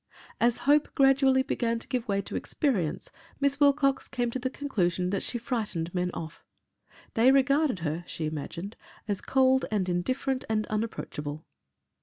As 0.39 0.57
hope 0.65 0.87
gradually 0.95 1.43
began 1.43 1.77
to 1.77 1.87
give 1.87 2.07
way 2.07 2.23
to 2.23 2.35
experience, 2.35 3.11
Miss 3.39 3.59
Wilcox 3.59 4.07
came 4.07 4.31
to 4.31 4.39
the 4.39 4.49
conclusion 4.49 5.11
that 5.11 5.21
she 5.21 5.37
frightened 5.37 5.93
men 5.93 6.09
off. 6.15 6.43
They 7.13 7.31
regarded 7.31 7.81
her, 7.85 8.03
she 8.07 8.25
imagined, 8.25 8.75
as 9.07 9.21
cold 9.21 9.65
and 9.69 9.87
indifferent 9.87 10.43
and 10.49 10.65
unapproachable. 10.69 11.45